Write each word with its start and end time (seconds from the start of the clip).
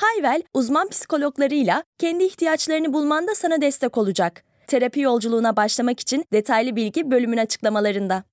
Hayvel, 0.00 0.42
uzman 0.54 0.88
psikologlarıyla 0.88 1.84
kendi 1.98 2.24
ihtiyaçlarını 2.24 2.92
bulmanda 2.92 3.34
sana 3.34 3.60
destek 3.60 3.98
olacak. 3.98 4.44
Terapi 4.66 5.00
yolculuğuna 5.00 5.56
başlamak 5.56 6.00
için 6.00 6.24
detaylı 6.32 6.76
bilgi 6.76 7.10
bölümün 7.10 7.36
açıklamalarında. 7.36 8.24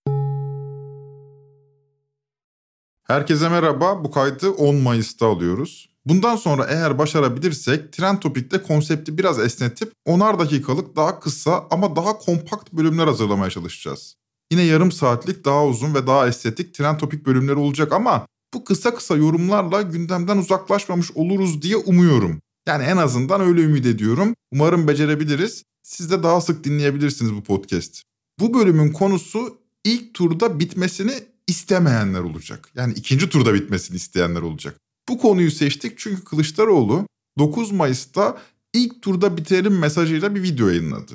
Herkese 3.04 3.50
merhaba. 3.50 4.04
Bu 4.04 4.12
kaydı 4.12 4.50
10 4.50 4.76
Mayıs'ta 4.76 5.28
alıyoruz. 5.28 5.90
Bundan 6.06 6.36
sonra 6.36 6.66
eğer 6.70 6.98
başarabilirsek 6.98 7.94
Trend 7.94 8.18
Topik'te 8.20 8.62
konsepti 8.62 9.18
biraz 9.18 9.40
esnetip 9.40 9.94
10'ar 10.08 10.40
dakikalık 10.40 10.96
daha 10.96 11.20
kısa 11.20 11.68
ama 11.72 11.96
daha 11.96 12.18
kompakt 12.18 12.74
bölümler 12.74 13.08
hazırlamaya 13.08 13.50
çalışacağız. 13.50 14.16
Yine 14.52 14.62
yarım 14.62 14.92
saatlik 14.92 15.46
daha 15.46 15.66
uzun 15.66 15.94
ve 15.94 16.08
daha 16.08 16.28
estetik 16.28 16.74
Trend 16.74 17.00
Topik 17.00 17.26
bölümleri 17.26 17.56
olacak 17.56 17.94
ama 17.94 18.26
bu 18.54 18.64
kısa 18.64 18.96
kısa 18.96 19.16
yorumlarla 19.16 19.82
gündemden 19.82 20.38
uzaklaşmamış 20.38 21.12
oluruz 21.12 21.62
diye 21.62 21.76
umuyorum. 21.76 22.42
Yani 22.68 22.84
en 22.84 22.98
azından 22.98 23.42
öyle 23.42 23.62
ümit 23.62 23.86
ediyorum. 23.86 24.36
Umarım 24.52 24.88
becerebiliriz. 24.88 25.64
Siz 25.84 26.12
de 26.12 26.24
daha 26.24 26.42
sık 26.42 26.64
dinleyebilirsiniz 26.64 27.34
bu 27.34 27.44
podcast. 27.44 28.02
Bu 28.40 28.54
bölümün 28.54 28.92
konusu 28.92 29.58
ilk 29.84 30.14
turda 30.14 30.60
bitmesini 30.60 31.14
istemeyenler 31.48 32.20
olacak. 32.20 32.70
Yani 32.76 32.94
ikinci 32.94 33.30
turda 33.30 33.54
bitmesini 33.54 33.98
isteyenler 33.98 34.42
olacak. 34.42 34.76
Bu 35.10 35.18
konuyu 35.18 35.52
seçtik 35.52 35.98
çünkü 35.98 36.24
Kılıçdaroğlu 36.24 37.08
9 37.40 37.72
Mayıs'ta 37.72 38.42
ilk 38.74 39.02
turda 39.02 39.38
bitirelim 39.38 39.80
mesajıyla 39.80 40.36
bir 40.36 40.44
video 40.44 40.68
yayınladı. 40.68 41.14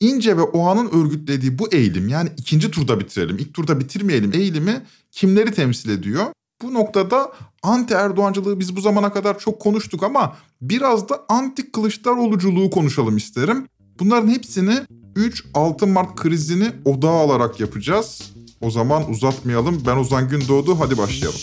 İnce 0.00 0.36
ve 0.36 0.42
Oğan'ın 0.42 0.90
örgütlediği 0.90 1.58
bu 1.58 1.68
eğilim 1.72 2.08
yani 2.08 2.30
ikinci 2.36 2.70
turda 2.70 3.00
bitirelim, 3.00 3.38
ilk 3.38 3.54
turda 3.54 3.80
bitirmeyelim 3.80 4.32
eğilimi 4.34 4.82
kimleri 5.10 5.52
temsil 5.52 5.90
ediyor? 5.90 6.26
Bu 6.62 6.74
noktada 6.74 7.32
anti 7.62 7.94
Erdoğancılığı 7.94 8.60
biz 8.60 8.76
bu 8.76 8.80
zamana 8.80 9.12
kadar 9.12 9.38
çok 9.38 9.60
konuştuk 9.60 10.02
ama 10.02 10.36
biraz 10.60 11.08
da 11.08 11.24
anti 11.28 11.72
Kılıçdaroğluculuğu 11.72 12.70
konuşalım 12.70 13.16
isterim. 13.16 13.68
Bunların 13.98 14.28
hepsini 14.28 14.78
3-6 15.16 15.86
Mart 15.86 16.16
krizini 16.16 16.72
odağa 16.84 17.10
alarak 17.10 17.60
yapacağız. 17.60 18.32
O 18.60 18.70
zaman 18.70 19.10
uzatmayalım. 19.10 19.82
Ben 19.86 19.96
Ozan 19.96 20.28
Gündoğdu. 20.28 20.80
Hadi 20.80 20.98
başlayalım. 20.98 21.40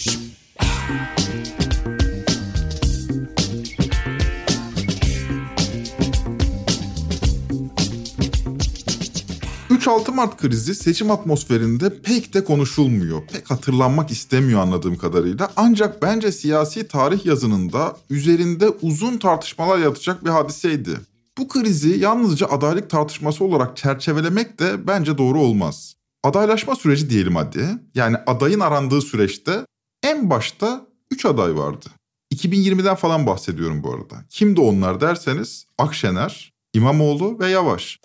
3-6 9.82 10.12
Mart 10.12 10.38
krizi 10.38 10.76
seçim 10.76 11.12
atmosferinde 11.12 12.02
pek 12.02 12.34
de 12.34 12.44
konuşulmuyor. 12.44 13.28
Pek 13.28 13.52
hatırlanmak 13.52 14.12
istemiyor 14.12 14.60
anladığım 14.60 14.98
kadarıyla. 14.98 15.52
Ancak 15.56 16.02
bence 16.02 16.32
siyasi 16.32 16.88
tarih 16.88 17.26
yazınında 17.26 17.98
üzerinde 18.09 18.70
uzun 18.70 19.18
tartışmalar 19.18 19.78
yaratacak 19.78 20.26
bir 20.26 20.30
hadiseydi. 20.30 20.90
Bu 21.38 21.48
krizi 21.48 22.00
yalnızca 22.00 22.48
adaylık 22.48 22.90
tartışması 22.90 23.44
olarak 23.44 23.78
çerçevelemek 23.78 24.59
de 24.59 24.88
bence 24.88 25.18
doğru 25.18 25.42
olmaz. 25.42 25.96
Adaylaşma 26.24 26.75
süreci 26.75 27.09
diyelim 27.09 27.36
hadi. 27.36 27.68
Yani 27.96 28.18
adayın 28.28 28.59
arandığı 28.59 29.02
süreçte 29.02 29.66
en 30.03 30.30
başta 30.30 30.86
3 31.12 31.25
aday 31.25 31.56
vardı. 31.56 31.86
2020'den 32.34 32.96
falan 32.96 33.28
bahsediyorum 33.28 33.84
bu 33.84 33.94
arada. 33.94 34.25
Kimdi 34.30 34.62
onlar 34.62 35.02
derseniz 35.02 35.66
Akşener, 35.78 36.53
İmamoğlu 36.74 37.40
ve 37.40 37.50
Yavaş. 37.50 38.00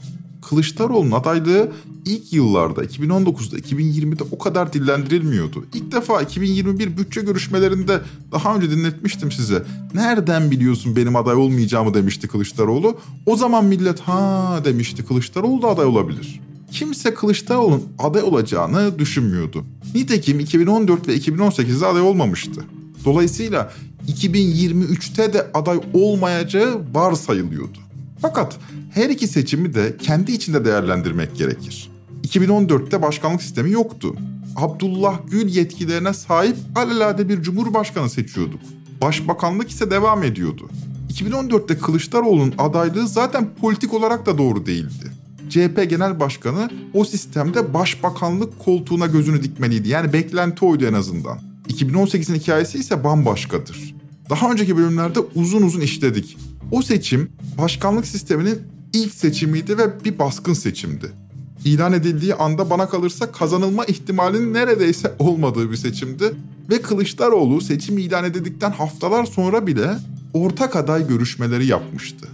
Kılıçdaroğlu'nun 0.49 1.11
adaylığı 1.11 1.73
ilk 2.05 2.33
yıllarda 2.33 2.85
2019'da 2.85 3.59
2020'de 3.59 4.23
o 4.31 4.39
kadar 4.39 4.73
dillendirilmiyordu. 4.73 5.65
İlk 5.75 5.93
defa 5.93 6.23
2021 6.23 6.97
bütçe 6.97 7.21
görüşmelerinde 7.21 8.01
daha 8.33 8.57
önce 8.57 8.71
dinletmiştim 8.71 9.33
size. 9.33 9.63
Nereden 9.95 10.51
biliyorsun 10.51 10.97
benim 10.97 11.17
aday 11.17 11.35
olmayacağımı 11.35 11.95
demişti 11.95 12.29
Kılıçdaroğlu. 12.29 12.99
O 13.27 13.37
zaman 13.37 13.65
millet 13.65 14.01
ha 14.01 14.61
demişti 14.65 15.05
Kılıçdaroğlu 15.05 15.63
da 15.63 15.69
aday 15.69 15.87
olabilir. 15.87 16.41
Kimse 16.73 17.15
Kılıçdaroğlu'nun 17.15 17.85
aday 17.99 18.23
olacağını 18.23 18.99
düşünmüyordu. 18.99 19.65
Nitekim 19.95 20.41
2014 20.41 21.09
ve 21.09 21.17
2018'de 21.17 21.87
aday 21.87 22.03
olmamıştı. 22.03 22.65
Dolayısıyla 23.05 23.73
2023'te 24.09 25.33
de 25.33 25.47
aday 25.55 25.81
olmayacağı 25.95 26.81
varsayılıyordu. 26.95 27.79
Fakat 28.23 28.59
her 28.97 29.11
iki 29.11 29.29
seçimi 29.29 29.75
de 29.75 29.97
kendi 30.03 30.33
içinde 30.33 30.65
değerlendirmek 30.65 31.37
gerekir. 31.37 31.91
2014'te 32.25 33.03
başkanlık 33.03 33.43
sistemi 33.43 33.71
yoktu. 33.71 34.15
Abdullah 34.57 35.19
Gül 35.31 35.49
yetkilerine 35.49 36.15
sahip 36.15 36.57
alelade 36.75 37.29
bir 37.29 37.43
cumhurbaşkanı 37.43 38.11
seçiyorduk. 38.11 38.61
Başbakanlık 39.03 39.71
ise 39.71 39.91
devam 39.91 40.23
ediyordu. 40.23 40.69
2014'te 41.13 41.79
Kılıçdaroğlu'nun 41.79 42.55
adaylığı 42.59 43.09
zaten 43.09 43.49
politik 43.61 43.95
olarak 43.95 44.27
da 44.27 44.39
doğru 44.39 44.67
değildi. 44.67 45.11
CHP 45.51 45.91
Genel 45.91 46.21
Başkanı 46.21 46.71
o 46.95 47.05
sistemde 47.05 47.75
başbakanlık 47.75 48.59
koltuğuna 48.59 49.07
gözünü 49.07 49.43
dikmeliydi. 49.43 49.89
Yani 49.89 50.13
beklenti 50.13 50.65
oydu 50.65 50.87
en 50.87 50.93
azından. 50.93 51.39
2018'in 51.69 52.35
hikayesi 52.35 52.79
ise 52.79 53.05
bambaşkadır. 53.05 53.95
Daha 54.31 54.53
önceki 54.53 54.77
bölümlerde 54.77 55.21
uzun 55.35 55.63
uzun 55.63 55.81
işledik. 55.81 56.37
O 56.71 56.83
seçim 56.83 57.31
başkanlık 57.59 58.07
sisteminin 58.07 58.76
ilk 58.97 59.15
seçimiydi 59.15 59.79
ve 59.79 60.05
bir 60.05 60.19
baskın 60.19 60.53
seçimdi. 60.53 61.13
İlan 61.65 61.93
edildiği 61.93 62.35
anda 62.35 62.71
bana 62.71 62.89
kalırsa 62.89 63.33
kazanılma 63.33 63.85
ihtimalinin 63.85 64.55
neredeyse 64.55 65.15
olmadığı 65.19 65.71
bir 65.71 65.77
seçimdi 65.77 66.35
ve 66.71 66.83
Kılıçdaroğlu 66.83 67.61
seçim 67.61 67.99
ilan 67.99 68.25
edildikten 68.25 68.71
haftalar 68.71 69.25
sonra 69.25 69.67
bile 69.67 69.91
ortak 70.35 70.77
aday 70.77 71.09
görüşmeleri 71.09 71.67
yapmıştı. 71.67 72.29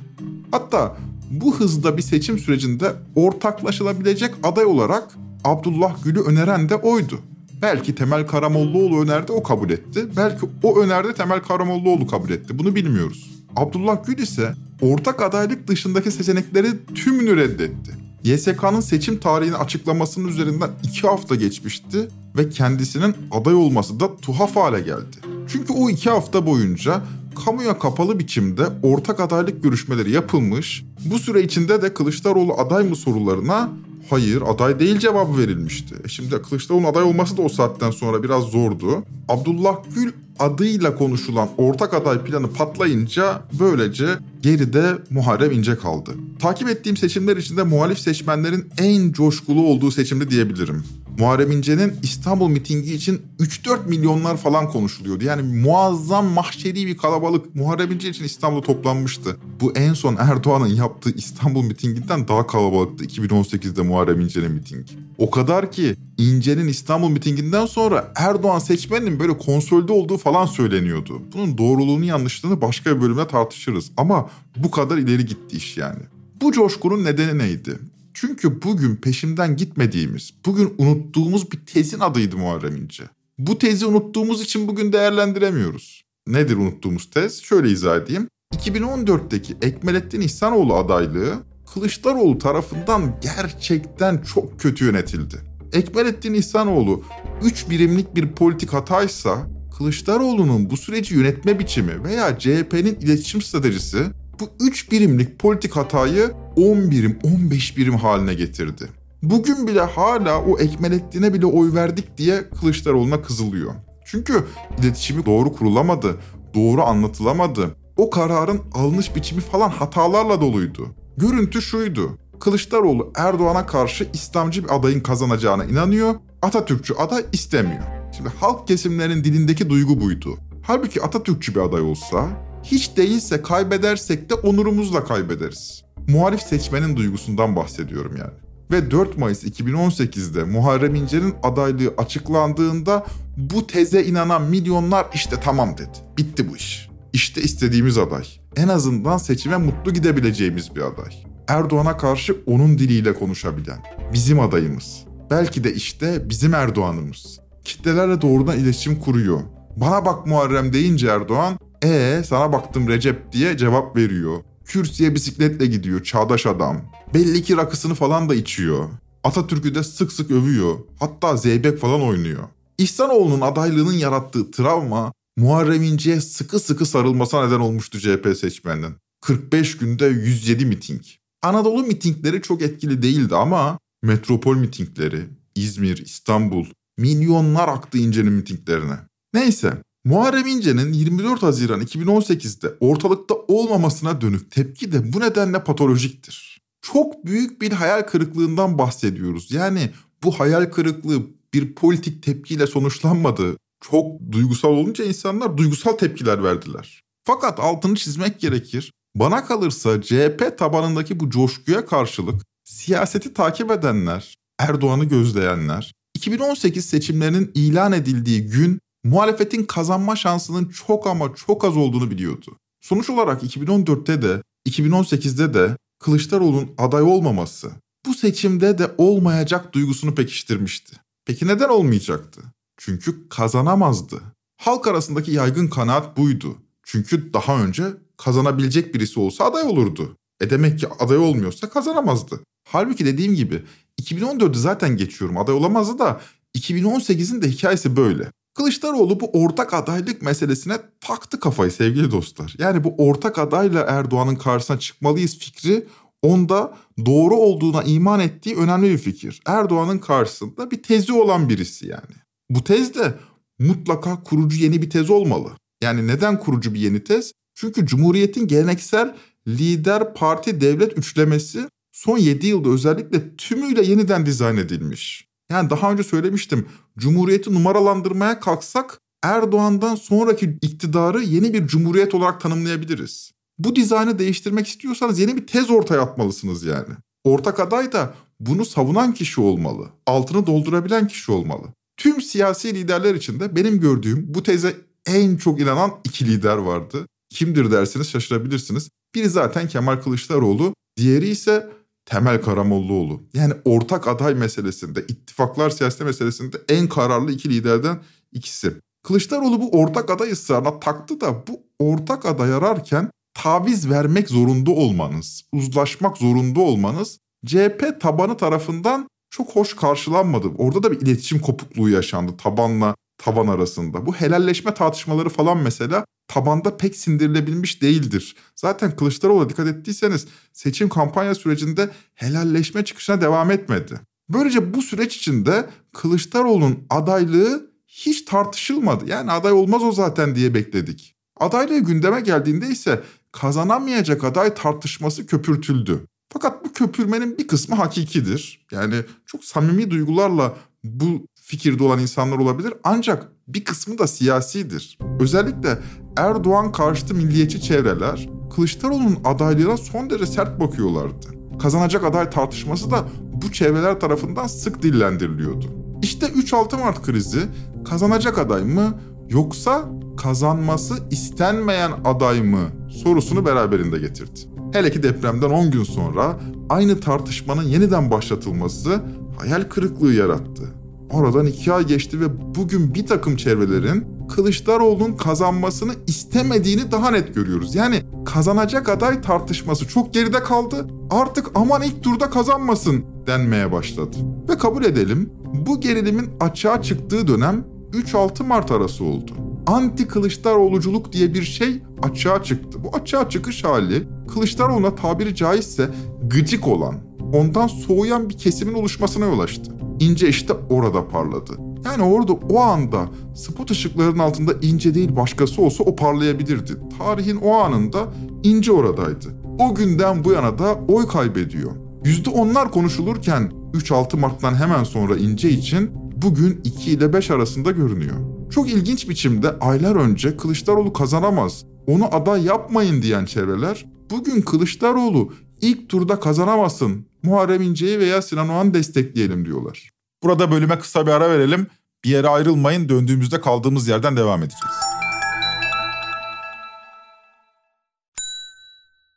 Hatta 0.51 0.97
bu 1.31 1.57
hızda 1.57 1.97
bir 1.97 2.03
seçim 2.03 2.39
sürecinde 2.39 2.93
ortaklaşılabilecek 3.17 4.35
aday 4.43 4.65
olarak 4.65 5.09
Abdullah 5.45 6.05
Gül'ü 6.05 6.21
öneren 6.21 6.69
de 6.69 6.77
oydu. 6.77 7.19
Belki 7.63 7.95
Temel 7.95 8.27
Karamollaoğlu 8.27 9.03
önerdi 9.03 9.33
o 9.33 9.43
kabul 9.43 9.71
etti. 9.71 10.07
Belki 10.17 10.47
o 10.63 10.81
önerdi 10.81 11.15
Temel 11.15 11.41
Karamollaoğlu 11.41 12.07
kabul 12.07 12.31
etti. 12.31 12.59
Bunu 12.59 12.75
bilmiyoruz. 12.75 13.31
Abdullah 13.57 14.07
Gül 14.07 14.19
ise 14.19 14.55
ortak 14.83 15.23
adaylık 15.23 15.69
dışındaki 15.69 16.11
seçenekleri 16.11 16.69
tümünü 16.95 17.37
reddetti. 17.37 17.93
YSK'nın 18.25 18.81
seçim 18.81 19.19
tarihini 19.19 19.57
açıklamasının 19.57 20.29
üzerinden 20.29 20.71
iki 20.83 21.01
hafta 21.01 21.35
geçmişti 21.35 22.09
ve 22.37 22.49
kendisinin 22.49 23.15
aday 23.31 23.55
olması 23.55 24.01
da 24.01 24.17
tuhaf 24.17 24.57
hale 24.57 24.81
geldi. 24.81 25.17
Çünkü 25.49 25.73
o 25.73 25.91
iki 25.91 26.11
hafta 26.11 26.47
boyunca 26.47 27.03
kamuya 27.45 27.79
kapalı 27.79 28.19
biçimde 28.19 28.63
ortak 28.83 29.21
adaylık 29.21 29.63
görüşmeleri 29.63 30.11
yapılmış, 30.11 30.85
bu 31.05 31.19
süre 31.19 31.43
içinde 31.43 31.83
de 31.83 31.95
Kılıçdaroğlu 31.95 32.55
aday 32.59 32.85
mı 32.85 32.97
sorularına 32.97 33.71
hayır 34.11 34.43
aday 34.47 34.81
değil 34.81 34.99
cevabı 34.99 35.39
verilmişti. 35.39 35.95
E 36.05 36.09
şimdi 36.09 36.43
Kılıçdaroğlu'nun 36.43 36.89
aday 36.89 37.03
olması 37.03 37.37
da 37.37 37.43
o 37.43 37.49
saatten 37.49 37.91
sonra 37.91 38.23
biraz 38.23 38.45
zordu. 38.45 39.05
Abdullah 39.29 39.77
Gül 39.95 40.13
adıyla 40.39 40.95
konuşulan 40.95 41.49
ortak 41.59 41.95
aday 41.95 42.25
planı 42.25 42.53
patlayınca 42.53 43.43
böylece 43.61 44.07
geride 44.43 44.99
Muharrem 45.11 45.53
İnce 45.53 45.77
kaldı. 45.77 46.11
Takip 46.41 46.69
ettiğim 46.69 46.97
seçimler 46.97 47.37
içinde 47.37 47.63
muhalif 47.63 47.99
seçmenlerin 47.99 48.69
en 48.79 49.13
coşkulu 49.13 49.67
olduğu 49.67 49.91
seçimdi 49.91 50.31
diyebilirim. 50.31 50.85
Muharrem 51.19 51.51
İnce'nin 51.51 51.93
İstanbul 52.03 52.49
mitingi 52.49 52.95
için 52.95 53.23
3-4 53.41 53.89
milyonlar 53.89 54.37
falan 54.37 54.71
konuşuluyordu. 54.71 55.25
Yani 55.25 55.43
muazzam 55.43 56.27
mahşeri 56.27 56.87
bir 56.87 56.97
kalabalık 56.97 57.55
Muharrem 57.55 57.93
İnce 57.93 58.09
için 58.09 58.25
İstanbul'da 58.25 58.67
toplanmıştı. 58.67 59.37
Bu 59.61 59.73
en 59.73 59.93
son 59.93 60.17
Erdoğan'ın 60.17 60.75
yaptığı 60.75 61.11
İstanbul 61.11 61.63
mitinginden 61.65 62.29
daha 62.29 62.47
kalabalıktı 62.47 63.05
2018'de 63.05 63.83
Muharrem 63.83 64.21
İnce'nin 64.21 64.53
mitingi. 64.53 64.93
O 65.19 65.31
kadar 65.31 65.73
ki 65.73 65.97
İnce'nin 66.19 66.69
İstanbul 66.69 67.09
mitinginden 67.09 67.67
sonra 67.67 68.13
Erdoğan 68.17 68.59
seçmeninin 68.59 69.21
böyle 69.21 69.39
konsolde 69.39 69.93
olduğu 69.93 70.19
falan 70.19 70.47
söyleniyordu. 70.47 71.23
Bunun 71.35 71.59
doğruluğunu 71.59 72.05
yanlışlığını 72.05 72.61
başka 72.61 72.97
bir 72.97 73.03
bölümde 73.03 73.27
tartışırız 73.27 73.91
ama 73.97 74.31
bu 74.57 74.71
kadar 74.71 74.99
ileri 74.99 75.27
gitti 75.27 75.57
iş 75.57 75.77
yani. 75.77 76.01
Bu 76.41 76.53
coşkunun 76.53 77.05
nedeni 77.05 77.39
neydi? 77.39 77.79
Çünkü 78.15 78.63
bugün 78.63 78.97
peşinden 78.97 79.57
gitmediğimiz, 79.57 80.35
bugün 80.47 80.75
unuttuğumuz 80.79 81.53
bir 81.53 81.67
tezin 81.67 82.01
adıydı 82.01 82.37
Muharrem 82.37 82.77
İnce. 82.77 83.05
Bu 83.39 83.59
tezi 83.59 83.87
unuttuğumuz 83.87 84.43
için 84.43 84.69
bugün 84.69 84.93
değerlendiremiyoruz. 84.93 86.03
Nedir 86.27 86.57
unuttuğumuz 86.57 87.11
tez? 87.11 87.43
Şöyle 87.43 87.71
izah 87.71 87.97
edeyim. 87.97 88.29
2014'teki 88.55 89.57
Ekmelettin 89.63 90.21
İhsanoğlu 90.21 90.75
adaylığı 90.75 91.35
Kılıçdaroğlu 91.75 92.39
tarafından 92.39 93.21
gerçekten 93.23 94.23
çok 94.23 94.61
kötü 94.61 94.85
yönetildi. 94.85 95.37
Ekmelettin 95.73 96.35
İhsanoğlu 96.35 97.05
3 97.43 97.71
birimlik 97.71 98.17
bir 98.17 98.33
politik 98.33 98.73
hataysa 98.73 99.47
Kılıçdaroğlu'nun 99.79 100.71
bu 100.71 100.77
süreci 100.77 101.15
yönetme 101.15 101.59
biçimi 101.59 102.05
veya 102.05 102.39
CHP'nin 102.39 102.95
iletişim 103.01 103.43
stratejisi 103.43 104.07
bu 104.41 104.49
3 104.61 104.93
birimlik 104.93 105.39
politik 105.39 105.77
hatayı 105.77 106.33
10 106.57 106.91
birim, 106.91 107.19
15 107.25 107.77
birim 107.77 107.97
haline 107.97 108.35
getirdi. 108.35 108.89
Bugün 109.23 109.67
bile 109.67 109.81
hala 109.81 110.43
o 110.43 110.59
Ekmelettin'e 110.59 111.35
bile 111.35 111.47
oy 111.47 111.75
verdik 111.75 112.19
diye 112.19 112.51
Kılıçdaroğlu'na 112.61 113.23
kızılıyor. 113.23 113.75
Çünkü 114.05 114.45
iletişimi 114.81 115.27
doğru 115.27 115.53
kurulamadı, 115.53 116.17
doğru 116.55 116.83
anlatılamadı. 116.83 117.77
O 117.97 118.11
kararın 118.11 118.61
alınış 118.73 119.17
biçimi 119.17 119.41
falan 119.41 119.69
hatalarla 119.69 120.41
doluydu. 120.41 120.89
Görüntü 121.17 121.63
şuydu. 121.63 122.19
Kılıçdaroğlu 122.41 123.13
Erdoğan'a 123.17 123.67
karşı 123.67 124.09
İslamcı 124.13 124.65
bir 124.65 124.77
adayın 124.77 125.01
kazanacağına 125.01 125.65
inanıyor, 125.65 126.15
Atatürkçü 126.43 126.95
aday 126.95 127.25
istemiyor. 127.33 127.83
Şimdi 128.17 128.29
halk 128.41 128.69
kesimlerinin 128.69 129.25
dilindeki 129.25 129.71
duygu 129.71 130.01
buydu. 130.01 130.39
Halbuki 130.63 131.03
Atatürkçü 131.03 131.55
bir 131.55 131.61
aday 131.61 131.83
olsa, 131.83 132.29
hiç 132.63 132.97
değilse 132.97 133.43
kaybedersek 133.43 134.31
de 134.31 134.35
onurumuzla 134.35 135.05
kaybederiz. 135.05 135.85
Muhalif 136.09 136.43
seçmenin 136.43 136.97
duygusundan 136.97 137.57
bahsediyorum 137.57 138.17
yani. 138.19 138.33
Ve 138.71 138.91
4 138.91 139.19
Mayıs 139.19 139.45
2018'de 139.45 140.45
Muharrem 140.45 140.95
İnce'nin 140.95 141.35
adaylığı 141.43 141.95
açıklandığında 141.99 143.07
bu 143.37 143.67
teze 143.67 144.05
inanan 144.05 144.43
milyonlar 144.43 145.07
işte 145.15 145.37
tamam 145.45 145.79
dedi. 145.79 145.99
Bitti 146.19 146.51
bu 146.51 146.57
iş. 146.57 146.89
İşte 147.13 147.43
istediğimiz 147.43 147.99
aday. 147.99 148.25
En 148.57 148.69
azından 148.69 149.17
seçime 149.17 149.57
mutlu 149.57 149.93
gidebileceğimiz 149.93 150.77
bir 150.77 150.81
aday. 150.81 151.25
Erdoğan'a 151.49 151.97
karşı 151.97 152.37
onun 152.47 152.79
diliyle 152.79 153.15
konuşabilen. 153.15 153.79
Bizim 154.13 154.41
adayımız. 154.41 155.05
Belki 155.31 155.65
de 155.65 155.75
işte 155.75 156.29
bizim 156.29 156.55
Erdoğan'ımız. 156.55 157.41
Kitlelerle 157.65 158.23
doğrudan 158.23 158.59
iletişim 158.59 159.01
kuruyor. 159.01 159.41
Bana 159.77 160.05
bak 160.05 160.27
Muharrem 160.27 160.73
deyince 160.73 161.07
Erdoğan, 161.07 161.59
ee 161.85 162.23
sana 162.27 162.53
baktım 162.53 162.89
Recep 162.89 163.33
diye 163.33 163.57
cevap 163.57 163.97
veriyor. 163.97 164.43
Kürsüye 164.65 165.15
bisikletle 165.15 165.67
gidiyor 165.67 166.03
çağdaş 166.03 166.47
adam. 166.47 166.83
Belli 167.15 167.43
ki 167.43 167.57
rakısını 167.57 167.95
falan 167.95 168.29
da 168.29 168.35
içiyor. 168.35 168.89
Atatürk'ü 169.25 169.75
de 169.75 169.83
sık 169.83 170.13
sık 170.13 170.31
övüyor. 170.31 170.79
Hatta 171.01 171.37
zeybek 171.37 171.79
falan 171.79 172.03
oynuyor. 172.03 172.45
İhsanoğlu'nun 172.79 173.41
adaylığının 173.41 173.93
yarattığı 173.93 174.51
travma 174.51 175.13
Muharrem 175.37 175.83
İnce'ye 175.83 176.21
sıkı 176.21 176.59
sıkı 176.59 176.87
sarılmasına 176.87 177.47
neden 177.47 177.61
olmuştu 177.61 177.99
CHP 178.01 178.37
seçmeninin. 178.37 178.95
45 179.21 179.79
günde 179.79 180.07
107 180.07 180.67
miting. 180.67 181.03
Anadolu 181.43 181.83
mitingleri 181.83 182.43
çok 182.43 182.63
etkili 182.63 183.03
değildi 183.03 183.37
ama 183.37 183.79
metropol 184.03 184.57
mitingleri, 184.57 185.29
İzmir, 185.55 185.97
İstanbul, 185.97 186.67
milyonlar 186.99 187.69
aktı 187.69 187.99
İnce'nin 187.99 188.33
mitinglerine. 188.33 188.99
Neyse, 189.35 189.83
Muharrem 190.05 190.47
İnce'nin 190.47 190.93
24 190.93 191.43
Haziran 191.43 191.81
2018'de 191.81 192.75
ortalıkta 192.81 193.35
olmamasına 193.35 194.21
dönük 194.21 194.51
tepki 194.51 194.93
de 194.93 195.13
bu 195.13 195.21
nedenle 195.21 195.65
patolojiktir. 195.65 196.61
Çok 196.83 197.27
büyük 197.27 197.63
bir 197.63 197.73
hayal 197.73 198.03
kırıklığından 198.03 198.79
bahsediyoruz. 198.79 199.53
Yani 199.53 199.91
bu 200.23 200.41
hayal 200.41 200.65
kırıklığı 200.65 201.23
bir 201.55 201.75
politik 201.75 202.23
tepkiyle 202.23 202.67
sonuçlanmadı. 202.67 203.57
Çok 203.81 204.33
duygusal 204.33 204.69
olunca 204.69 205.05
insanlar 205.05 205.57
duygusal 205.57 205.93
tepkiler 205.93 206.45
verdiler. 206.45 207.03
Fakat 207.25 207.61
altını 207.61 207.95
çizmek 207.95 208.41
gerekir. 208.41 208.93
Bana 209.15 209.45
kalırsa 209.45 210.03
CHP 210.03 210.59
tabanındaki 210.59 211.21
bu 211.21 211.31
coşkuya 211.31 211.87
karşılık 211.87 212.43
siyaseti 212.65 213.35
takip 213.35 213.71
edenler, 213.71 214.35
Erdoğan'ı 214.59 215.05
gözleyenler, 215.05 215.93
2018 216.15 216.87
seçimlerinin 216.87 217.51
ilan 217.55 217.93
edildiği 217.93 218.47
gün 218.47 218.79
muhalefetin 219.05 219.65
kazanma 219.65 220.17
şansının 220.17 220.69
çok 220.69 221.07
ama 221.07 221.35
çok 221.35 221.65
az 221.65 221.77
olduğunu 221.77 222.11
biliyordu. 222.11 222.57
Sonuç 222.81 223.11
olarak 223.11 223.43
2014'te 223.43 224.23
de 224.23 224.43
2018'de 224.69 225.55
de 225.55 225.77
Kılıçdaroğlu'nun 225.99 226.71
aday 226.79 227.03
olmaması 227.03 227.73
bu 228.07 228.15
seçimde 228.15 228.79
de 228.79 228.95
olmayacak 228.99 229.73
duygusunu 229.75 230.15
pekiştirmişti. 230.15 230.97
Peki 231.27 231.47
neden 231.47 231.69
olmayacaktı? 231.69 232.43
Çünkü 232.77 233.29
kazanamazdı. 233.29 234.23
Halk 234.57 234.87
arasındaki 234.87 235.33
yaygın 235.33 235.69
kanaat 235.69 236.17
buydu. 236.17 236.57
Çünkü 236.83 237.33
daha 237.33 237.65
önce 237.65 237.85
kazanabilecek 238.17 238.95
birisi 238.95 239.21
olsa 239.21 239.45
aday 239.45 239.63
olurdu. 239.63 240.17
E 240.41 240.51
demek 240.51 240.79
ki 240.79 240.89
aday 240.89 241.17
olmuyorsa 241.17 241.69
kazanamazdı. 241.69 242.41
Halbuki 242.69 243.07
dediğim 243.07 243.35
gibi 243.35 243.63
2014'ü 244.01 244.59
zaten 244.59 244.97
geçiyorum 244.97 245.39
aday 245.39 245.55
olamazdı 245.55 245.99
da 245.99 246.21
2018'in 246.59 247.43
de 247.43 247.51
hikayesi 247.51 247.97
böyle. 247.97 248.33
Kılıçdaroğlu 248.55 249.21
bu 249.21 249.31
ortak 249.33 249.75
adaylık 249.75 250.23
meselesine 250.23 250.77
taktı 251.01 251.41
kafayı 251.41 251.71
sevgili 251.71 252.11
dostlar. 252.11 252.55
Yani 252.59 252.85
bu 252.85 252.95
ortak 252.99 253.39
adayla 253.39 253.83
Erdoğan'ın 253.89 254.37
karşısına 254.37 254.79
çıkmalıyız 254.79 255.39
fikri 255.39 255.87
onda 256.23 256.77
doğru 257.07 257.37
olduğuna 257.37 257.83
iman 257.83 258.21
ettiği 258.21 258.57
önemli 258.57 258.91
bir 258.91 258.99
fikir. 258.99 259.43
Erdoğan'ın 259.47 259.99
karşısında 259.99 260.71
bir 260.71 260.83
tezi 260.83 261.13
olan 261.13 261.49
birisi 261.49 261.87
yani. 261.89 262.15
Bu 262.51 262.65
tez 262.65 262.95
de 262.95 263.15
mutlaka 263.59 264.23
kurucu 264.23 264.57
yeni 264.65 264.83
bir 264.83 264.91
tez 264.91 265.11
olmalı. 265.11 265.51
Yani 265.83 266.07
neden 266.07 266.39
kurucu 266.39 266.75
bir 266.75 266.81
yeni 266.81 267.05
tez? 267.05 267.33
Çünkü 267.55 267.87
Cumhuriyet'in 267.87 268.47
geleneksel 268.47 269.17
lider 269.49 270.15
parti 270.15 270.61
devlet 270.61 270.99
üçlemesi 270.99 271.69
son 271.93 272.19
7 272.19 272.47
yılda 272.47 272.69
özellikle 272.69 273.37
tümüyle 273.37 273.83
yeniden 273.83 274.27
dizayn 274.27 274.57
edilmiş. 274.57 275.32
Yani 275.53 275.71
daha 275.71 275.93
önce 275.93 276.03
söylemiştim. 276.03 276.67
Cumhuriyeti 276.99 277.55
numaralandırmaya 277.55 278.41
kalksak 278.41 278.99
Erdoğan'dan 279.23 279.95
sonraki 279.95 280.59
iktidarı 280.63 281.23
yeni 281.23 281.55
bir 281.55 281.67
cumhuriyet 281.67 282.15
olarak 282.15 282.41
tanımlayabiliriz. 282.41 283.33
Bu 283.59 283.77
dizaynı 283.77 284.19
değiştirmek 284.19 284.69
istiyorsanız 284.69 285.19
yeni 285.19 285.37
bir 285.37 285.47
tez 285.47 285.71
ortaya 285.71 286.01
atmalısınız 286.01 286.65
yani. 286.65 286.95
Ortak 287.25 287.61
aday 287.61 287.93
da 287.93 288.15
bunu 288.41 288.65
savunan 288.65 289.15
kişi 289.15 289.41
olmalı. 289.41 289.89
Altını 290.07 290.47
doldurabilen 290.47 291.09
kişi 291.09 291.33
olmalı. 291.33 291.67
Tüm 291.97 292.23
siyasi 292.23 292.75
liderler 292.75 293.15
içinde 293.15 293.57
benim 293.57 293.81
gördüğüm 293.81 294.35
bu 294.35 294.43
teze 294.43 294.77
en 295.07 295.37
çok 295.37 295.61
inanan 295.61 295.91
iki 296.05 296.27
lider 296.27 296.57
vardı. 296.57 297.07
Kimdir 297.31 297.71
derseniz 297.71 298.09
şaşırabilirsiniz. 298.11 298.89
Biri 299.15 299.29
zaten 299.29 299.69
Kemal 299.69 299.97
Kılıçdaroğlu, 299.97 300.75
diğeri 300.97 301.29
ise 301.29 301.71
Temel 302.05 302.43
Karamollaoğlu. 302.43 303.23
Yani 303.35 303.55
ortak 303.65 304.09
aday 304.09 304.35
meselesinde, 304.35 305.01
ittifaklar 305.09 305.71
siyaseti 305.71 306.05
meselesinde 306.05 306.57
en 306.69 306.89
kararlı 306.89 307.33
iki 307.33 307.51
liderden 307.51 307.99
ikisi. 308.33 308.73
Kılıçdaroğlu 309.03 309.61
bu 309.61 309.71
ortak 309.81 310.11
aday 310.11 310.31
ısrarına 310.31 310.81
taktı 310.81 311.21
da 311.21 311.47
bu 311.47 311.61
ortak 311.79 312.27
aday 312.27 312.55
ararken 312.55 313.11
taviz 313.35 313.91
vermek 313.91 314.29
zorunda 314.29 314.71
olmanız, 314.71 315.45
uzlaşmak 315.53 316.19
zorunda 316.19 316.61
olmanız 316.61 317.19
CHP 317.47 318.01
tabanı 318.01 318.37
tarafından 318.37 319.09
çok 319.31 319.57
hoş 319.57 319.77
karşılanmadı. 319.77 320.49
Orada 320.59 320.83
da 320.83 320.93
bir 320.93 321.01
iletişim 321.01 321.41
kopukluğu 321.41 321.89
yaşandı 321.89 322.33
tabanla 322.37 322.95
taban 323.23 323.47
arasında. 323.47 324.07
Bu 324.07 324.15
helalleşme 324.15 324.75
tartışmaları 324.75 325.29
falan 325.29 325.59
mesela 325.59 326.05
tabanda 326.29 326.77
pek 326.77 326.97
sindirilebilmiş 326.97 327.83
değildir. 327.83 328.37
Zaten 328.57 328.97
Kılıçdaroğlu'na 328.97 329.49
dikkat 329.49 329.67
ettiyseniz 329.67 330.27
seçim 330.53 330.89
kampanya 330.89 331.35
sürecinde 331.35 331.91
helalleşme 332.15 332.85
çıkışına 332.85 333.21
devam 333.21 333.51
etmedi. 333.51 334.01
Böylece 334.29 334.75
bu 334.75 334.83
süreç 334.83 335.17
içinde 335.17 335.71
Kılıçdaroğlu'nun 335.93 336.79
adaylığı 336.91 337.71
hiç 337.87 338.23
tartışılmadı. 338.23 339.05
Yani 339.07 339.33
aday 339.33 339.53
olmaz 339.53 339.83
o 339.83 339.93
zaten 339.93 340.35
diye 340.35 340.55
bekledik. 340.55 341.17
Adaylığı 341.37 341.79
gündeme 341.79 342.21
geldiğinde 342.21 342.69
ise 342.69 343.03
kazanamayacak 343.33 344.25
aday 344.25 344.55
tartışması 344.55 345.27
köpürtüldü. 345.27 346.07
Fakat 346.33 346.65
bu 346.65 346.73
köpürmenin 346.73 347.39
bir 347.39 347.49
kısmı 347.49 347.75
hakikidir. 347.75 348.67
Yani 348.71 348.95
çok 349.27 349.45
samimi 349.45 349.91
duygularla 349.91 350.57
bu 350.85 351.27
fikirde 351.43 351.85
olan 351.85 351.99
insanlar 351.99 352.39
olabilir 352.39 352.75
ancak 352.85 353.29
bir 353.49 353.65
kısmı 353.65 353.99
da 353.99 354.07
siyasidir. 354.07 354.99
Özellikle 355.21 355.79
Erdoğan 356.17 356.73
karşıtı 356.73 357.15
milliyetçi 357.15 357.63
çevreler 357.63 358.29
Kılıçdaroğlu'nun 358.55 359.19
adaylığına 359.25 359.77
son 359.77 360.11
derece 360.11 360.27
sert 360.27 360.61
bakıyorlardı. 360.61 361.27
Kazanacak 361.59 362.05
aday 362.05 362.31
tartışması 362.31 362.91
da 362.91 363.05
bu 363.33 363.53
çevreler 363.53 364.01
tarafından 364.01 364.47
sık 364.47 364.83
dillendiriliyordu. 364.83 365.67
İşte 366.03 366.27
3-6 366.27 366.81
Mart 366.81 367.03
krizi 367.03 367.41
kazanacak 367.85 368.39
aday 368.39 368.65
mı 368.65 368.99
yoksa 369.29 369.85
kazanması 370.17 370.95
istenmeyen 371.11 371.93
aday 372.05 372.43
mı 372.43 372.69
sorusunu 372.91 373.47
beraberinde 373.47 373.99
getirdi. 373.99 374.41
Hele 374.73 374.91
ki 374.91 375.03
depremden 375.03 375.51
10 375.51 375.71
gün 375.71 375.85
sonra 375.85 376.41
aynı 376.69 377.01
tartışmanın 377.01 377.63
yeniden 377.63 378.11
başlatılması 378.11 379.01
hayal 379.39 379.63
kırıklığı 379.63 380.13
yarattı. 380.13 380.82
Aradan 381.13 381.47
iki 381.47 381.73
ay 381.73 381.87
geçti 381.87 382.21
ve 382.21 382.55
bugün 382.55 382.95
bir 382.95 383.07
takım 383.07 383.37
çevrelerin 383.37 384.07
Kılıçdaroğlu'nun 384.29 385.17
kazanmasını 385.17 385.93
istemediğini 386.07 386.91
daha 386.91 387.11
net 387.11 387.35
görüyoruz. 387.35 387.75
Yani 387.75 388.03
kazanacak 388.25 388.89
aday 388.89 389.21
tartışması 389.21 389.89
çok 389.89 390.15
geride 390.15 390.43
kaldı. 390.43 390.87
artık 391.11 391.47
aman 391.55 391.83
ilk 391.83 392.03
turda 392.03 392.31
kazanmasın 392.31 393.05
denmeye 393.27 393.73
başladı. 393.73 394.17
Ve 394.49 394.59
kabul 394.59 394.85
edelim 394.85 395.31
bu 395.67 395.81
gerilimin 395.81 396.31
açığa 396.41 396.83
çıktığı 396.83 397.29
dönem 397.29 397.65
3-6 397.93 398.45
Mart 398.45 398.71
arası 398.71 399.05
oldu. 399.05 399.33
Anti 399.67 400.09
Kılıçdaroğluculuk 400.09 401.13
diye 401.13 401.35
bir 401.35 401.43
şey 401.43 401.83
açığa 402.03 402.43
çıktı. 402.43 402.79
Bu 402.85 402.97
açığa 402.97 403.29
çıkış 403.29 403.65
hali 403.65 404.09
Kılıçdaroğlu'na 404.35 404.95
tabiri 404.95 405.35
caizse 405.35 405.91
gıcık 406.27 406.69
olan, 406.69 406.95
ondan 407.33 407.67
soğuyan 407.67 408.29
bir 408.29 408.39
kesimin 408.39 408.75
oluşmasına 408.75 409.25
yol 409.25 409.39
açtı. 409.39 409.73
İnce 410.03 410.29
işte 410.29 410.53
orada 410.71 411.09
parladı. 411.09 411.53
Yani 411.85 412.03
orada 412.03 412.33
o 412.33 412.61
anda 412.61 413.09
spot 413.35 413.71
ışıklarının 413.71 414.19
altında 414.19 414.53
ince 414.63 414.95
değil 414.95 415.17
başkası 415.17 415.63
olsa 415.63 415.85
o 415.85 415.97
parlayabilirdi. 415.97 416.73
Tarihin 416.99 417.37
o 417.37 417.53
anında 417.53 417.99
ince 418.43 418.73
oradaydı. 418.73 419.29
O 419.59 419.75
günden 419.75 420.25
bu 420.25 420.33
yana 420.33 420.59
da 420.59 420.79
oy 420.89 421.07
kaybediyor. 421.07 421.73
Yüzde 422.05 422.31
onlar 422.31 422.71
konuşulurken 422.71 423.53
3-6 423.75 424.17
Mart'tan 424.17 424.55
hemen 424.55 424.85
sonra 424.85 425.17
ince 425.17 425.51
için 425.51 425.91
bugün 426.17 426.61
2 426.65 426.91
ile 426.91 427.13
5 427.13 427.31
arasında 427.31 427.71
görünüyor. 427.71 428.17
Çok 428.51 428.69
ilginç 428.69 429.09
biçimde 429.09 429.59
aylar 429.59 429.97
önce 429.97 430.37
Kılıçdaroğlu 430.37 430.93
kazanamaz, 430.93 431.65
onu 431.87 432.15
aday 432.15 432.45
yapmayın 432.45 433.03
diyen 433.03 433.25
çevreler 433.25 433.87
bugün 434.11 434.41
Kılıçdaroğlu 434.41 435.33
ilk 435.61 435.89
turda 435.89 436.21
kazanamasın, 436.21 437.07
Muharrem 437.23 437.63
İnce'yi 437.63 437.99
veya 437.99 438.23
Sinan 438.23 438.49
Oğan 438.49 438.75
destekleyelim 438.75 439.45
diyorlar. 439.45 439.91
Burada 440.23 440.51
bölüme 440.51 440.79
kısa 440.79 441.07
bir 441.07 441.11
ara 441.13 441.31
verelim. 441.31 441.67
Bir 442.05 442.11
yere 442.11 442.29
ayrılmayın, 442.29 442.89
döndüğümüzde 442.89 443.41
kaldığımız 443.41 443.89
yerden 443.89 444.17
devam 444.17 444.43
edeceğiz. 444.43 444.75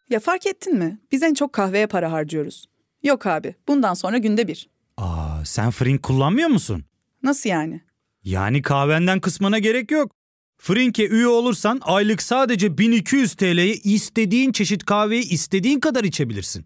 Ya 0.09 0.19
fark 0.19 0.45
ettin 0.45 0.77
mi? 0.77 0.99
Biz 1.11 1.23
en 1.23 1.33
çok 1.33 1.53
kahveye 1.53 1.87
para 1.87 2.11
harcıyoruz. 2.11 2.65
Yok 3.03 3.25
abi, 3.25 3.55
bundan 3.67 3.93
sonra 3.93 4.17
günde 4.17 4.47
bir. 4.47 4.69
Aa, 4.97 5.45
sen 5.45 5.71
Frink 5.71 6.03
kullanmıyor 6.03 6.49
musun? 6.49 6.85
Nasıl 7.23 7.49
yani? 7.49 7.81
Yani 8.23 8.61
kahvenden 8.61 9.19
kısmına 9.19 9.59
gerek 9.59 9.91
yok. 9.91 10.11
Frink'e 10.57 11.07
üye 11.07 11.27
olursan 11.27 11.79
aylık 11.83 12.21
sadece 12.21 12.77
1200 12.77 13.33
TL'ye 13.35 13.73
istediğin 13.73 14.51
çeşit 14.51 14.85
kahveyi 14.85 15.23
istediğin 15.29 15.79
kadar 15.79 16.03
içebilirsin. 16.03 16.65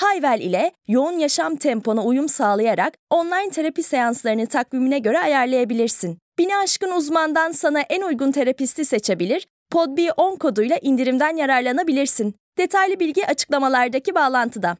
Hayvel 0.00 0.40
ile 0.40 0.72
yoğun 0.88 1.18
yaşam 1.18 1.56
tempona 1.56 2.04
uyum 2.04 2.28
sağlayarak 2.28 2.94
online 3.10 3.50
terapi 3.50 3.82
seanslarını 3.82 4.46
takvimine 4.46 4.98
göre 4.98 5.18
ayarlayabilirsin. 5.18 6.18
Bini 6.38 6.56
aşkın 6.56 6.90
uzmandan 6.90 7.52
sana 7.52 7.80
en 7.80 8.02
uygun 8.02 8.32
terapisti 8.32 8.84
seçebilir, 8.84 9.46
podb10 9.72 10.38
koduyla 10.38 10.78
indirimden 10.82 11.36
yararlanabilirsin. 11.36 12.34
Detaylı 12.58 13.00
bilgi 13.00 13.26
açıklamalardaki 13.26 14.14
bağlantıda. 14.14 14.76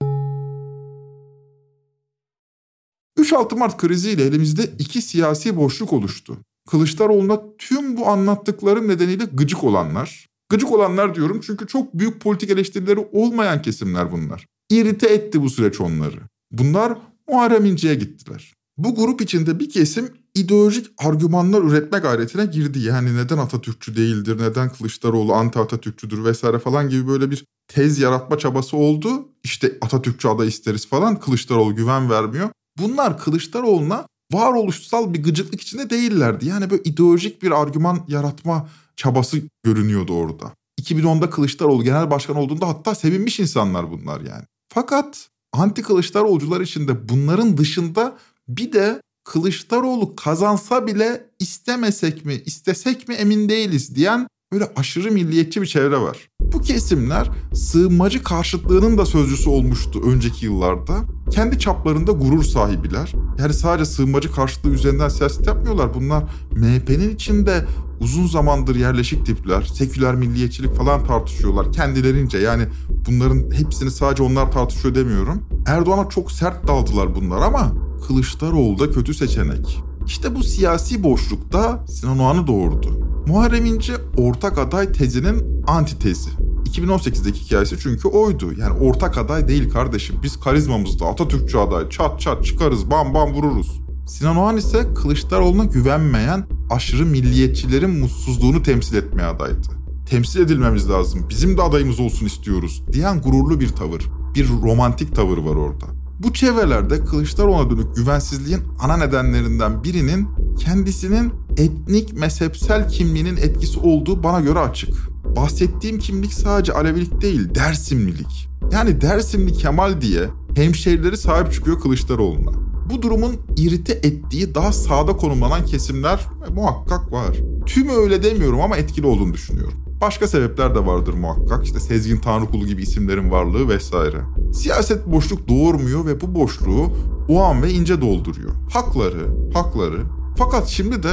3-6 3.18 3.58
Mart 3.58 3.76
kriziyle 3.76 4.22
elimizde 4.24 4.62
iki 4.78 5.02
siyasi 5.02 5.56
boşluk 5.56 5.92
oluştu. 5.92 6.36
Kılıçdaroğlu'na 6.70 7.40
tüm 7.58 7.96
bu 7.96 8.06
anlattıklarım 8.06 8.88
nedeniyle 8.88 9.24
gıcık 9.24 9.64
olanlar, 9.64 10.26
gıcık 10.48 10.72
olanlar 10.72 11.14
diyorum 11.14 11.40
çünkü 11.46 11.66
çok 11.66 11.94
büyük 11.94 12.20
politik 12.20 12.50
eleştirileri 12.50 13.08
olmayan 13.12 13.62
kesimler 13.62 14.12
bunlar. 14.12 14.46
İrite 14.70 15.06
etti 15.06 15.42
bu 15.42 15.50
süreç 15.50 15.80
onları. 15.80 16.20
Bunlar 16.52 16.98
Muharrem 17.28 17.64
İnce'ye 17.64 17.94
gittiler. 17.94 18.54
Bu 18.78 18.94
grup 18.94 19.20
içinde 19.20 19.60
bir 19.60 19.70
kesim 19.70 20.10
ideolojik 20.34 20.86
argümanlar 20.98 21.62
üretme 21.62 21.98
gayretine 21.98 22.46
girdi. 22.46 22.78
Yani 22.78 23.16
neden 23.16 23.38
Atatürkçü 23.38 23.96
değildir, 23.96 24.38
neden 24.38 24.72
Kılıçdaroğlu 24.72 25.34
anti 25.34 25.58
Atatürkçüdür 25.58 26.24
vesaire 26.24 26.58
falan 26.58 26.88
gibi 26.88 27.08
böyle 27.08 27.30
bir 27.30 27.44
tez 27.68 27.98
yaratma 27.98 28.38
çabası 28.38 28.76
oldu. 28.76 29.28
İşte 29.44 29.78
Atatürkçü 29.80 30.28
aday 30.28 30.48
isteriz 30.48 30.86
falan 30.86 31.20
Kılıçdaroğlu 31.20 31.74
güven 31.74 32.10
vermiyor. 32.10 32.50
Bunlar 32.78 33.18
Kılıçdaroğlu'na 33.18 34.06
varoluşsal 34.32 35.14
bir 35.14 35.22
gıcıklık 35.22 35.60
içinde 35.60 35.90
değillerdi. 35.90 36.48
Yani 36.48 36.70
böyle 36.70 36.82
ideolojik 36.82 37.42
bir 37.42 37.50
argüman 37.50 38.04
yaratma 38.08 38.68
çabası 38.96 39.42
görünüyordu 39.64 40.12
orada. 40.12 40.52
2010'da 40.80 41.30
Kılıçdaroğlu 41.30 41.84
genel 41.84 42.10
başkan 42.10 42.36
olduğunda 42.36 42.68
hatta 42.68 42.94
sevinmiş 42.94 43.40
insanlar 43.40 43.90
bunlar 43.90 44.20
yani. 44.20 44.44
Fakat 44.72 45.28
anti 45.52 45.82
Kılıçdaroğlucular 45.82 46.60
içinde 46.60 47.08
bunların 47.08 47.56
dışında 47.56 48.18
bir 48.48 48.72
de 48.72 49.02
Kılıçdaroğlu 49.24 50.16
kazansa 50.16 50.86
bile 50.86 51.30
istemesek 51.38 52.24
mi, 52.24 52.34
istesek 52.46 53.08
mi 53.08 53.14
emin 53.14 53.48
değiliz 53.48 53.94
diyen 53.96 54.26
böyle 54.52 54.72
aşırı 54.76 55.10
milliyetçi 55.10 55.62
bir 55.62 55.66
çevre 55.66 56.00
var. 56.00 56.29
Bu 56.52 56.61
kesimler 56.61 57.30
sığınmacı 57.54 58.23
karşıtlığının 58.23 58.99
da 58.99 59.07
sözcüsü 59.07 59.50
olmuştu 59.50 60.00
önceki 60.07 60.47
yıllarda. 60.47 60.95
Kendi 61.30 61.59
çaplarında 61.59 62.12
gurur 62.12 62.42
sahibiler. 62.42 63.12
Yani 63.38 63.54
sadece 63.54 63.85
sığınmacı 63.85 64.33
karşıtlığı 64.33 64.71
üzerinden 64.71 65.09
siyaset 65.09 65.47
yapmıyorlar. 65.47 65.95
Bunlar 65.95 66.25
MHP'nin 66.52 67.14
içinde 67.14 67.64
uzun 68.00 68.26
zamandır 68.26 68.76
yerleşik 68.76 69.26
tipler, 69.26 69.62
seküler 69.62 70.14
milliyetçilik 70.14 70.75
falan 70.75 71.04
tartışıyorlar 71.04 71.73
kendilerince. 71.73 72.38
Yani 72.38 72.66
bunların 73.09 73.50
hepsini 73.50 73.90
sadece 73.90 74.23
onlar 74.23 74.52
tartışıyor 74.52 74.95
demiyorum. 74.95 75.42
Erdoğan'a 75.66 76.09
çok 76.09 76.33
sert 76.33 76.69
daldılar 76.69 77.14
bunlar 77.14 77.42
ama 77.42 77.73
Kılıçdaroğlu 78.07 78.78
da 78.78 78.90
kötü 78.90 79.14
seçenek. 79.14 79.89
İşte 80.07 80.35
bu 80.35 80.42
siyasi 80.42 81.02
boşlukta 81.02 81.85
Sinan 81.88 82.19
Oğan'ı 82.19 82.47
doğurdu. 82.47 83.00
Muharrem 83.26 83.64
İnce 83.64 83.92
ortak 84.16 84.59
aday 84.59 84.92
tezinin 84.92 85.62
antitezi. 85.66 86.30
2018'deki 86.64 87.40
hikayesi 87.40 87.78
çünkü 87.83 88.09
oydu. 88.09 88.52
Yani 88.59 88.78
ortak 88.78 89.19
aday 89.19 89.49
değil 89.49 89.71
kardeşim. 89.71 90.16
Biz 90.23 90.40
karizmamızda 90.40 91.07
Atatürkçü 91.07 91.59
aday 91.59 91.88
çat 91.88 92.21
çat 92.21 92.45
çıkarız 92.45 92.90
bam 92.90 93.14
bam 93.14 93.33
vururuz. 93.33 93.80
Sinan 94.07 94.37
Oğan 94.37 94.57
ise 94.57 94.95
Kılıçdaroğlu'na 94.95 95.64
güvenmeyen 95.64 96.47
aşırı 96.71 97.07
milliyetçilerin 97.07 97.90
mutsuzluğunu 97.90 98.62
temsil 98.62 98.97
etmeye 98.97 99.26
adaydı. 99.26 99.69
Temsil 100.07 100.40
edilmemiz 100.40 100.90
lazım, 100.90 101.26
bizim 101.28 101.57
de 101.57 101.62
adayımız 101.62 102.00
olsun 102.00 102.26
istiyoruz 102.26 102.83
diyen 102.92 103.21
gururlu 103.21 103.61
bir 103.61 103.69
tavır, 103.69 104.07
bir 104.35 104.49
romantik 104.49 105.16
tavır 105.16 105.38
var 105.38 105.57
orada. 105.57 106.00
Bu 106.22 106.32
çevrelerde 106.32 107.04
Kılıçdaroğlu'na 107.04 107.70
dönük 107.70 107.96
güvensizliğin 107.96 108.60
ana 108.80 108.96
nedenlerinden 108.96 109.84
birinin 109.84 110.28
kendisinin 110.58 111.32
etnik 111.56 112.12
mezhepsel 112.12 112.88
kimliğinin 112.88 113.36
etkisi 113.36 113.80
olduğu 113.80 114.22
bana 114.22 114.40
göre 114.40 114.58
açık. 114.58 114.94
Bahsettiğim 115.36 115.98
kimlik 115.98 116.34
sadece 116.34 116.72
Alevilik 116.72 117.20
değil, 117.20 117.54
Dersimlilik. 117.54 118.48
Yani 118.72 119.00
Dersimli 119.00 119.52
Kemal 119.52 120.00
diye 120.00 120.28
hemşehrileri 120.54 121.16
sahip 121.16 121.52
çıkıyor 121.52 121.80
Kılıçdaroğlu'na. 121.80 122.50
Bu 122.90 123.02
durumun 123.02 123.36
irite 123.56 123.92
ettiği 123.92 124.54
daha 124.54 124.72
sağda 124.72 125.16
konumlanan 125.16 125.64
kesimler 125.66 126.26
muhakkak 126.54 127.12
var. 127.12 127.36
Tümü 127.66 127.92
öyle 127.92 128.22
demiyorum 128.22 128.60
ama 128.60 128.76
etkili 128.76 129.06
olduğunu 129.06 129.34
düşünüyorum. 129.34 129.74
Başka 130.00 130.28
sebepler 130.28 130.75
de 130.75 130.87
vardır 130.87 131.14
muhakkak. 131.14 131.64
İşte 131.64 131.80
Sezgin 131.80 132.16
Tanrıkulu 132.16 132.66
gibi 132.66 132.83
isimlerin 132.83 133.30
varlığı 133.30 133.69
vesaire. 133.69 134.21
Siyaset 134.54 135.07
boşluk 135.07 135.49
doğurmuyor 135.49 136.07
ve 136.07 136.21
bu 136.21 136.35
boşluğu 136.35 136.92
Oğan 137.28 137.62
ve 137.62 137.71
İnce 137.71 138.00
dolduruyor. 138.00 138.50
Hakları, 138.73 139.26
hakları. 139.54 140.02
Fakat 140.38 140.69
şimdi 140.69 141.02
de 141.02 141.12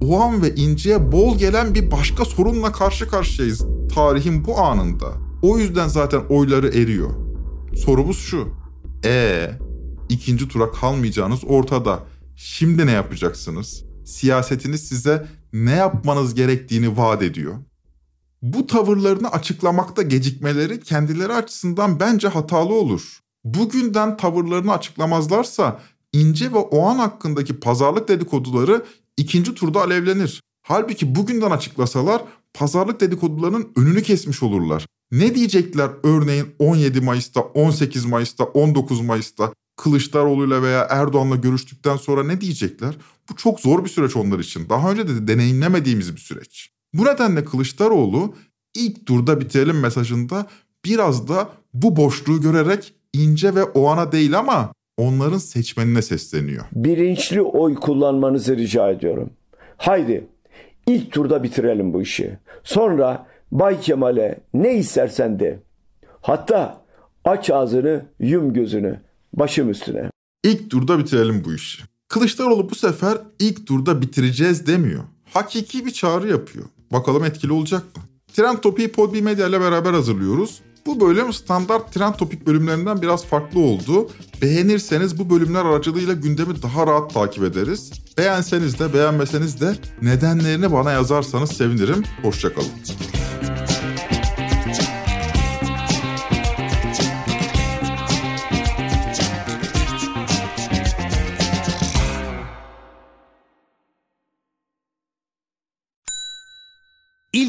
Oğan 0.00 0.42
ve 0.42 0.54
İnce'ye 0.54 1.12
bol 1.12 1.38
gelen 1.38 1.74
bir 1.74 1.90
başka 1.90 2.24
sorunla 2.24 2.72
karşı 2.72 3.08
karşıyayız 3.08 3.66
tarihin 3.94 4.44
bu 4.44 4.58
anında. 4.58 5.12
O 5.42 5.58
yüzden 5.58 5.88
zaten 5.88 6.20
oyları 6.28 6.68
eriyor. 6.68 7.10
Sorumuz 7.76 8.18
şu. 8.18 8.48
E 9.04 9.50
ikinci 10.08 10.48
tura 10.48 10.70
kalmayacağınız 10.70 11.40
ortada. 11.46 12.00
Şimdi 12.36 12.86
ne 12.86 12.92
yapacaksınız? 12.92 13.84
Siyasetiniz 14.04 14.88
size 14.88 15.26
ne 15.52 15.74
yapmanız 15.74 16.34
gerektiğini 16.34 16.96
vaat 16.96 17.22
ediyor. 17.22 17.54
Bu 18.42 18.66
tavırlarını 18.66 19.28
açıklamakta 19.28 20.02
gecikmeleri 20.02 20.80
kendileri 20.80 21.32
açısından 21.32 22.00
bence 22.00 22.28
hatalı 22.28 22.74
olur. 22.74 23.20
Bugünden 23.44 24.16
tavırlarını 24.16 24.72
açıklamazlarsa 24.72 25.80
İnce 26.12 26.52
ve 26.52 26.58
Oğan 26.58 26.98
hakkındaki 26.98 27.60
pazarlık 27.60 28.08
dedikoduları 28.08 28.84
ikinci 29.16 29.54
turda 29.54 29.80
alevlenir. 29.80 30.42
Halbuki 30.62 31.14
bugünden 31.14 31.50
açıklasalar 31.50 32.22
pazarlık 32.54 33.00
dedikodularının 33.00 33.68
önünü 33.76 34.02
kesmiş 34.02 34.42
olurlar. 34.42 34.86
Ne 35.12 35.34
diyecekler 35.34 35.90
örneğin 36.02 36.46
17 36.58 37.00
Mayıs'ta, 37.00 37.40
18 37.40 38.04
Mayıs'ta, 38.04 38.44
19 38.44 39.00
Mayıs'ta 39.00 39.52
Kılıçdaroğlu'yla 39.76 40.62
veya 40.62 40.86
Erdoğan'la 40.90 41.36
görüştükten 41.36 41.96
sonra 41.96 42.24
ne 42.24 42.40
diyecekler? 42.40 42.96
Bu 43.30 43.36
çok 43.36 43.60
zor 43.60 43.84
bir 43.84 43.90
süreç 43.90 44.16
onlar 44.16 44.38
için. 44.38 44.68
Daha 44.68 44.90
önce 44.90 45.08
de 45.08 45.28
deneyimlemediğimiz 45.28 46.16
bir 46.16 46.20
süreç. 46.20 46.75
Bu 46.98 47.04
nedenle 47.04 47.44
Kılıçdaroğlu 47.44 48.34
ilk 48.74 49.06
turda 49.06 49.40
bitirelim 49.40 49.80
mesajında 49.80 50.46
biraz 50.84 51.28
da 51.28 51.48
bu 51.74 51.96
boşluğu 51.96 52.40
görerek 52.40 52.94
ince 53.12 53.54
ve 53.54 53.64
o 53.64 53.88
ana 53.88 54.12
değil 54.12 54.38
ama 54.38 54.72
onların 54.96 55.38
seçmenine 55.38 56.02
sesleniyor. 56.02 56.64
Bilinçli 56.72 57.42
oy 57.42 57.74
kullanmanızı 57.74 58.56
rica 58.56 58.90
ediyorum. 58.90 59.30
Haydi 59.76 60.26
ilk 60.86 61.12
turda 61.12 61.42
bitirelim 61.42 61.92
bu 61.92 62.02
işi. 62.02 62.38
Sonra 62.64 63.26
Bay 63.52 63.80
Kemal'e 63.80 64.40
ne 64.54 64.74
istersen 64.74 65.40
de. 65.40 65.62
Hatta 66.20 66.84
aç 67.24 67.50
ağzını, 67.50 68.06
yum 68.20 68.52
gözünü, 68.52 69.00
başım 69.34 69.70
üstüne. 69.70 70.10
İlk 70.44 70.70
turda 70.70 70.98
bitirelim 70.98 71.42
bu 71.44 71.54
işi. 71.54 71.82
Kılıçdaroğlu 72.08 72.70
bu 72.70 72.74
sefer 72.74 73.18
ilk 73.38 73.66
turda 73.66 74.02
bitireceğiz 74.02 74.66
demiyor. 74.66 75.04
Hakiki 75.32 75.86
bir 75.86 75.90
çağrı 75.90 76.28
yapıyor. 76.28 76.64
Bakalım 76.92 77.24
etkili 77.24 77.52
olacak 77.52 77.82
mı? 77.96 78.02
Trend 78.32 78.58
Topik'i 78.58 78.92
Podbi 78.92 79.22
Medya 79.22 79.48
ile 79.48 79.60
beraber 79.60 79.92
hazırlıyoruz. 79.92 80.60
Bu 80.86 81.00
bölüm 81.00 81.32
standart 81.32 81.92
Trend 81.92 82.14
Topik 82.14 82.46
bölümlerinden 82.46 83.02
biraz 83.02 83.24
farklı 83.24 83.60
oldu. 83.60 84.10
Beğenirseniz 84.42 85.18
bu 85.18 85.30
bölümler 85.30 85.64
aracılığıyla 85.64 86.14
gündemi 86.14 86.62
daha 86.62 86.86
rahat 86.86 87.14
takip 87.14 87.44
ederiz. 87.44 87.92
Beğenseniz 88.18 88.78
de 88.78 88.94
beğenmeseniz 88.94 89.60
de 89.60 89.76
nedenlerini 90.02 90.72
bana 90.72 90.92
yazarsanız 90.92 91.52
sevinirim. 91.52 92.04
Hoşçakalın. 92.22 92.70